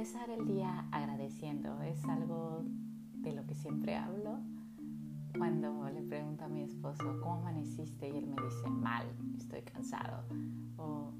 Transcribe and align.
Empezar 0.00 0.30
el 0.30 0.46
día 0.46 0.86
agradeciendo 0.92 1.82
es 1.82 2.02
algo 2.06 2.64
de 3.16 3.34
lo 3.34 3.46
que 3.46 3.54
siempre 3.54 3.96
hablo. 3.96 4.38
Cuando 5.36 5.90
le 5.90 6.00
pregunto 6.00 6.42
a 6.42 6.48
mi 6.48 6.62
esposo, 6.62 7.04
¿cómo 7.20 7.34
amaneciste? 7.34 8.08
Y 8.08 8.16
él 8.16 8.26
me 8.26 8.42
dice, 8.42 8.70
mal, 8.70 9.04
estoy 9.36 9.60
cansado. 9.60 10.24
O 10.78 11.12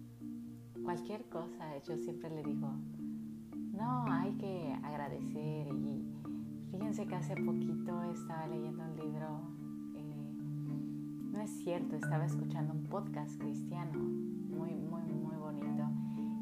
cualquier 0.82 1.29
cosa, 1.29 1.77
yo 1.86 1.98
siempre 1.98 2.30
le 2.30 2.43
digo, 2.43 2.72
no, 3.74 4.11
hay 4.11 4.32
que 4.38 4.74
agradecer. 4.82 5.66
Y 5.74 6.02
fíjense 6.70 7.06
que 7.06 7.16
hace 7.16 7.36
poquito 7.36 8.02
estaba 8.04 8.46
leyendo 8.46 8.82
un 8.82 8.96
libro, 8.96 9.42
eh, 9.94 10.32
no 11.32 11.38
es 11.42 11.50
cierto, 11.50 11.96
estaba 11.96 12.24
escuchando 12.24 12.72
un 12.72 12.84
podcast 12.84 13.38
cristiano 13.38 13.98
muy, 13.98 14.73
muy, 14.74 15.02
muy 15.02 15.37
bonito. 15.37 15.84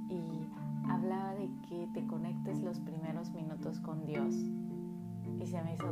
Y 0.09 0.89
hablaba 0.89 1.35
de 1.35 1.51
que 1.69 1.78
los 2.69 2.81
primeros 2.81 3.31
minutos 3.31 3.81
con 3.81 4.05
Dios. 4.05 4.35
Y 5.41 5.47
se 5.47 5.63
me 5.63 5.73
hizo 5.73 5.87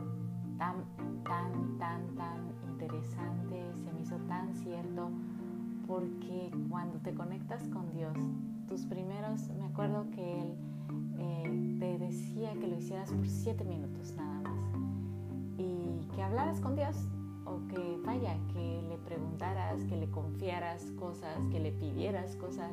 tan, 0.59 0.85
tan, 1.25 1.79
tan, 1.79 2.15
tan 2.17 2.53
interesante, 2.71 3.73
se 3.83 3.93
me 3.95 4.03
hizo 4.03 4.17
tan 4.29 4.55
cierto, 4.55 5.09
porque 5.87 6.51
cuando 6.69 6.99
te 6.99 7.15
conectas 7.15 7.67
con 7.69 7.91
Dios, 7.95 8.15
tus 8.69 8.85
primeros, 8.85 9.49
me 9.59 9.65
acuerdo 9.65 10.11
que 10.11 10.43
Él 10.43 10.55
eh, 11.19 11.77
te 11.79 11.99
decía 11.99 12.53
que 12.61 12.67
lo 12.67 12.77
hicieras 12.77 13.11
por 13.11 13.27
siete 13.27 13.65
minutos 13.65 14.15
nada 14.15 14.43
más. 14.43 14.61
Y 15.57 16.07
que 16.15 16.23
hablaras 16.23 16.61
con 16.61 16.77
Dios, 16.77 17.09
o 17.47 17.67
que 17.69 17.99
vaya, 18.05 18.37
que 18.53 18.83
le 18.87 18.99
preguntaras, 18.99 19.83
que 19.85 19.97
le 19.97 20.11
confiaras 20.11 20.91
cosas, 20.99 21.43
que 21.47 21.59
le 21.59 21.73
pidieras 21.73 22.37
cosas, 22.37 22.71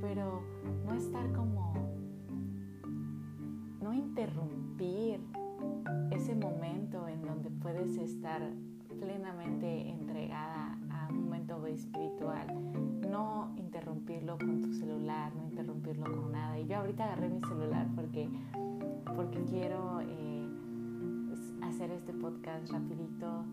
pero 0.00 0.42
no 0.84 0.94
estar 0.94 1.30
como, 1.32 1.70
no 3.80 3.92
interrumpir 3.92 5.20
ese 6.10 6.34
momento 6.34 7.08
en 7.08 7.22
donde 7.22 7.50
puedes 7.50 7.96
estar 7.96 8.42
plenamente 8.98 9.88
entregada 9.88 10.78
a 10.90 11.08
un 11.10 11.24
momento 11.24 11.66
espiritual, 11.66 12.46
no 13.08 13.52
interrumpirlo 13.56 14.36
con 14.38 14.60
tu 14.60 14.72
celular, 14.74 15.34
no 15.34 15.44
interrumpirlo 15.44 16.04
con 16.04 16.32
nada. 16.32 16.58
Y 16.58 16.66
yo 16.66 16.78
ahorita 16.78 17.04
agarré 17.04 17.28
mi 17.28 17.40
celular 17.40 17.88
porque, 17.94 18.28
porque 19.16 19.42
quiero 19.44 20.00
eh, 20.02 20.48
hacer 21.62 21.90
este 21.92 22.12
podcast 22.12 22.70
rapidito 22.70 23.44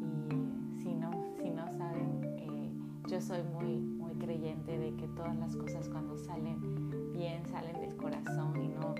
y 0.00 0.82
si 0.82 0.94
no, 0.94 1.10
si 1.40 1.50
no 1.50 1.66
saben, 1.76 2.20
eh, 2.38 2.72
yo 3.08 3.20
soy 3.20 3.42
muy, 3.42 3.78
muy 3.78 4.14
creyente 4.14 4.78
de 4.78 4.94
que 4.96 5.06
todas 5.08 5.36
las 5.36 5.56
cosas 5.56 5.88
cuando 5.88 6.16
salen 6.18 7.12
bien 7.12 7.46
salen 7.46 7.80
del 7.80 7.96
corazón 7.96 8.60
y 8.62 8.68
no, 8.68 8.94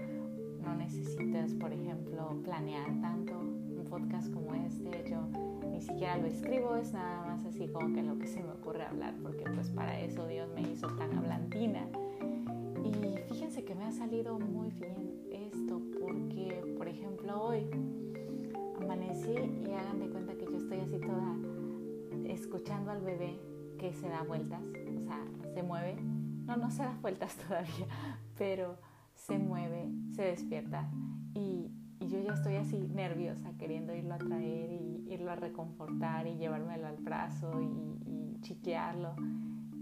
no 0.68 0.74
necesitas, 0.74 1.54
por 1.54 1.72
ejemplo, 1.72 2.36
planear 2.44 3.00
tanto 3.00 3.38
un 3.38 3.86
podcast 3.88 4.30
como 4.32 4.54
este. 4.54 5.08
Yo 5.08 5.22
ni 5.70 5.80
siquiera 5.80 6.18
lo 6.18 6.26
escribo, 6.26 6.76
es 6.76 6.92
nada 6.92 7.24
más 7.24 7.44
así 7.46 7.68
como 7.68 7.94
que 7.94 8.02
lo 8.02 8.18
que 8.18 8.26
se 8.26 8.42
me 8.42 8.50
ocurre 8.50 8.84
hablar, 8.84 9.14
porque 9.22 9.44
pues 9.54 9.70
para 9.70 9.98
eso 9.98 10.26
Dios 10.26 10.50
me 10.54 10.60
hizo 10.60 10.88
tan 10.96 11.16
hablantina. 11.16 11.88
Y 12.84 12.92
fíjense 13.28 13.64
que 13.64 13.74
me 13.74 13.84
ha 13.84 13.92
salido 13.92 14.38
muy 14.38 14.70
bien 14.70 15.22
esto, 15.32 15.80
porque 16.00 16.74
por 16.76 16.86
ejemplo 16.86 17.42
hoy 17.42 17.66
amanecí 18.78 19.32
y 19.32 19.72
hagan 19.72 20.00
de 20.00 20.10
cuenta 20.10 20.34
que 20.34 20.44
yo 20.44 20.58
estoy 20.58 20.80
así 20.80 20.98
toda 20.98 21.34
escuchando 22.26 22.90
al 22.90 23.00
bebé 23.00 23.38
que 23.78 23.94
se 23.94 24.08
da 24.08 24.22
vueltas, 24.22 24.62
o 24.62 25.00
sea, 25.00 25.24
se 25.54 25.62
mueve. 25.62 25.96
No, 26.44 26.56
no 26.56 26.70
se 26.70 26.82
da 26.82 26.96
vueltas 27.00 27.36
todavía, 27.48 27.86
pero 28.36 28.76
se 29.28 29.38
mueve, 29.38 29.90
se 30.16 30.22
despierta 30.22 30.88
y, 31.34 31.70
y, 32.00 32.08
yo 32.08 32.18
ya 32.20 32.32
estoy 32.32 32.56
así 32.56 32.88
nerviosa 32.94 33.52
queriendo 33.58 33.94
irlo 33.94 34.14
a 34.14 34.18
traer 34.18 34.72
y 34.72 35.06
irlo 35.10 35.30
a 35.30 35.36
reconfortar 35.36 36.26
y 36.26 36.36
llevármelo 36.36 36.86
al 36.86 36.96
brazo 36.96 37.60
y, 37.60 38.10
y 38.10 38.40
chiquearlo. 38.40 39.14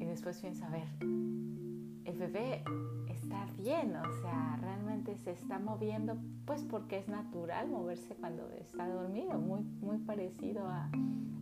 Y 0.00 0.04
después 0.04 0.40
pienso, 0.40 0.64
a 0.64 0.70
ver, 0.70 0.88
el 1.00 2.18
bebé 2.18 2.64
está 3.08 3.46
bien, 3.56 3.94
o 3.94 4.20
sea, 4.20 4.58
realmente 4.60 5.16
se 5.16 5.30
está 5.30 5.60
moviendo, 5.60 6.18
pues 6.44 6.64
porque 6.64 6.98
es 6.98 7.08
natural 7.08 7.68
moverse 7.68 8.16
cuando 8.16 8.50
está 8.50 8.88
dormido, 8.88 9.38
muy, 9.38 9.62
muy 9.80 9.98
parecido 9.98 10.66
a, 10.66 10.90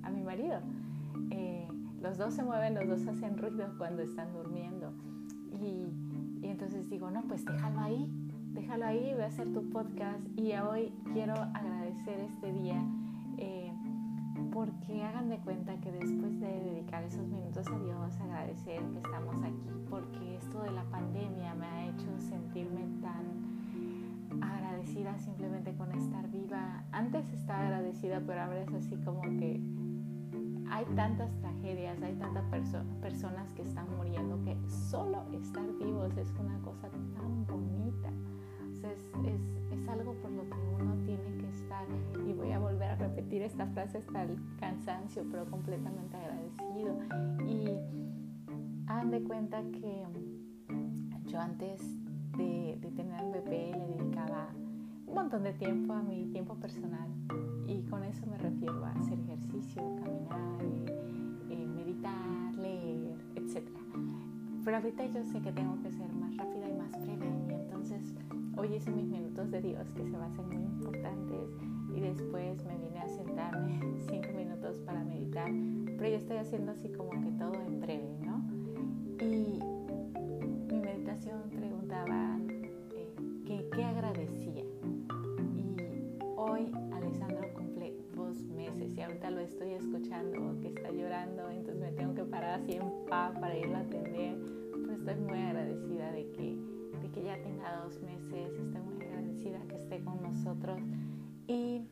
a 0.03 0.11
mi 0.11 0.23
marido. 0.23 0.61
Eh, 1.31 1.67
los 2.03 2.19
dos 2.19 2.35
se 2.35 2.43
mueven, 2.43 2.75
los 2.75 2.87
dos 2.87 3.07
hacen 3.07 3.39
ruido 3.39 3.67
cuando 3.79 4.03
están 4.03 4.33
durmiendo. 4.35 4.93
Y, 5.59 5.87
y, 6.45 6.49
entonces 6.51 6.89
digo, 6.91 7.11
no, 7.11 7.23
pues 7.23 7.45
déjalo 7.45 7.81
ahí, 7.81 8.11
déjalo 8.53 8.87
ahí, 8.87 9.13
voy 9.15 9.23
a 9.23 9.27
hacer 9.27 9.53
tu 9.53 9.69
podcast. 9.71 10.21
Y 10.37 10.53
hoy 10.53 10.93
quiero 11.13 11.35
agradecer 11.35 12.21
este 12.21 12.53
día 12.53 12.83
eh, 13.39 13.73
porque 14.53 15.03
hagan 15.03 15.29
de 15.29 15.39
cuenta 15.39 15.77
que 15.81 15.91
después 15.91 16.39
de 16.41 16.61
dedicar 16.61 17.03
esos 17.05 17.27
minutos 17.27 17.67
a 17.69 17.79
Dios, 17.79 18.21
agradecer 18.21 18.81
que 18.91 18.99
estamos 18.99 19.43
aquí, 19.43 19.71
porque 19.91 20.37
esto 20.37 20.63
de 20.63 20.73
la 20.73 20.85
pandemia 20.85 21.55
me 21.55 21.67
ha 21.67 21.89
hecho 21.89 22.21
sentirme 22.21 22.83
tan 23.01 24.43
agradecida 24.43 25.19
simplemente 25.19 25.75
con 25.77 25.93
estar 25.93 26.31
viva. 26.31 26.85
Antes 26.93 27.33
estaba 27.33 27.61
agradecida, 27.61 28.23
pero 28.27 28.43
ahora 28.43 28.63
es 28.63 28.73
así 28.73 28.97
como 28.99 29.23
que 29.23 29.61
hay 30.85 30.95
tantas 30.97 31.31
tragedias, 31.41 32.01
hay 32.03 32.15
tantas 32.15 32.45
perso 32.51 32.79
personas 33.01 33.53
que 33.55 33.63
están 33.63 33.87
muriendo 33.97 34.43
que 34.45 34.57
solo 34.69 35.25
estar 35.33 35.67
vivos 35.79 36.17
es 36.17 36.31
una 36.39 36.59
cosa 36.61 36.89
tan 36.89 37.47
bonita. 37.47 38.11
O 38.71 38.77
sea, 38.77 38.93
es, 38.93 39.03
es, 39.25 39.41
es, 39.73 39.89
algo 39.89 40.15
por 40.15 40.31
lo 40.31 40.43
que 40.43 40.57
uno 40.83 40.95
tiene 41.05 41.39
que 41.39 41.49
estar, 41.49 41.87
y 42.27 42.33
voy 42.33 42.53
a 42.53 42.59
volver 42.59 42.91
a 42.91 42.97
repetir 42.97 43.43
esta 43.43 43.67
frase 43.69 43.99
hasta 43.99 44.23
el 44.23 44.37
cansancio, 44.59 45.25
pero 45.31 45.47
completamente 45.47 46.17
agradecido. 46.17 46.99
Y 47.47 47.71
hagan 48.87 49.11
de 49.11 49.23
cuenta 49.23 49.63
que 49.71 50.05
yo 51.27 51.41
antes 51.41 51.81
de, 52.37 52.79
de 52.81 52.91
tener 52.91 53.23
un 53.23 53.33
bebé 53.33 53.73
le 53.73 53.87
dedicaba 53.87 54.49
un 55.07 55.15
montón 55.15 55.45
de 55.45 55.53
tiempo 55.53 55.93
a 55.93 56.03
mi 56.03 56.27
tiempo 56.27 56.55
personal 56.57 57.14
Pero 64.75 64.87
ahorita 64.87 65.07
yo 65.07 65.23
sé 65.23 65.41
que 65.41 65.53
tengo 65.53 65.81
que 65.83 65.93
ser 65.93 66.13
más 66.15 66.37
rápida 66.37 66.69
y 66.69 66.73
más 66.73 66.91
breve 67.01 67.29
y 67.49 67.53
entonces 67.53 68.13
hoy 68.57 68.75
hice 68.75 68.91
mis 68.91 69.07
minutos 69.07 69.49
de 69.53 69.61
Dios 69.61 69.87
que 69.93 70.03
se 70.03 70.17
me 70.17 70.25
hacen 70.25 70.49
muy 70.49 70.65
importantes 70.65 71.49
y 71.95 72.01
después 72.01 72.65
me 72.65 72.77
vine 72.79 72.99
a 72.99 73.07
sentarme 73.07 73.79
cinco 74.11 74.33
minutos 74.37 74.81
para 74.81 75.05
meditar, 75.05 75.49
pero 75.97 76.09
yo 76.09 76.17
estoy 76.17 76.39
haciendo 76.39 76.73
así 76.73 76.89
como 76.89 77.11
que 77.11 77.31
todo 77.39 77.55
en 77.55 77.81
breve, 77.81 78.19
¿no? 78.27 78.45
Y 79.21 79.61
mi 80.73 80.81
meditación 80.81 81.43
preguntaba 81.51 82.37
eh, 83.47 83.71
qué 83.73 83.85
agradecía. 83.85 84.65
Y 85.55 85.77
hoy 86.37 86.73
Alessandro 86.93 87.47
cumple 87.55 87.95
dos 88.17 88.43
meses 88.49 88.93
y 88.97 89.03
ahorita 89.03 89.31
lo 89.31 89.39
estoy 89.39 89.75
escuchando 89.75 90.61
que 90.61 90.67
está 90.67 90.91
llorando, 90.91 91.49
entonces 91.49 91.81
me 91.81 91.93
tengo 91.93 92.13
que 92.13 92.25
parar 92.25 92.61
así 92.61 92.73
en 92.73 92.91
paz 93.09 93.39
para 93.39 93.57
irlo 93.57 93.77
a 93.77 93.81
atender. 93.81 94.34
Estoy 95.07 95.21
muy 95.21 95.39
agradecida 95.39 96.13
de 96.13 96.33
que, 96.33 96.57
de 97.03 97.11
que 97.11 97.23
ya 97.25 97.37
tenga 97.43 97.77
dos 97.85 98.01
meses, 98.01 98.51
estoy 98.55 98.81
muy 98.81 99.05
agradecida 99.05 99.61
que 99.69 99.77
esté 99.77 100.03
con 100.03 100.23
nosotros. 100.23 100.81
Y 101.47 101.83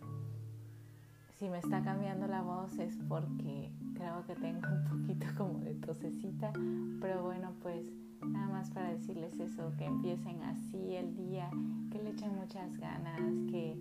si 1.34 1.50
me 1.50 1.59
está 1.59 1.83
cambiando 1.83 2.27
la 2.27 2.41
voz 2.41 2.78
es 2.78 2.97
porque 3.11 3.71
creo 3.93 4.25
que 4.27 4.34
tengo 4.37 4.67
un 4.67 4.84
poquito 4.84 5.27
como 5.37 5.59
de 5.59 5.75
tosecita, 5.75 6.55
pero 7.03 7.23
bueno, 7.23 7.53
pues 7.61 7.93
nada 8.26 8.49
más 8.49 8.70
para 8.70 8.94
decirles 8.94 9.38
eso, 9.38 9.75
que 9.76 9.85
empiecen 9.85 10.43
así 10.44 10.94
el 10.94 11.14
día, 11.14 11.50
que 11.91 12.03
le 12.03 12.12
echen 12.12 12.35
muchas 12.35 12.75
ganas, 12.79 13.20
que 13.50 13.76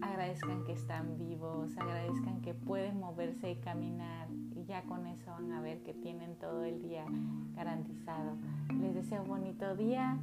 agradezcan 0.00 0.64
que 0.64 0.72
están 0.72 1.18
vivos, 1.18 1.76
agradezcan 1.76 2.40
que 2.40 2.54
pueden 2.54 3.00
moverse 3.00 3.50
y 3.50 3.56
caminar 3.56 4.28
y 4.62 4.66
ya 4.66 4.82
con 4.82 5.06
eso 5.06 5.30
van 5.30 5.52
a 5.52 5.60
ver 5.60 5.82
que 5.82 5.92
tienen 5.92 6.36
todo 6.36 6.64
el 6.64 6.80
día 6.82 7.04
garantizado. 7.54 8.36
Les 8.80 8.94
deseo 8.94 9.22
un 9.22 9.28
bonito 9.28 9.74
día 9.76 10.18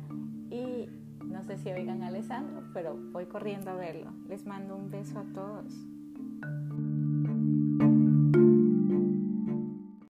y 0.50 0.88
no 1.25 1.44
sé 1.44 1.57
si 1.57 1.69
oigan 1.69 2.03
a 2.03 2.07
Alessandro, 2.07 2.63
pero 2.74 2.95
voy 3.12 3.25
corriendo 3.25 3.71
a 3.71 3.75
verlo. 3.75 4.12
Les 4.27 4.45
mando 4.45 4.75
un 4.75 4.89
beso 4.89 5.19
a 5.19 5.24
todos. 5.33 5.74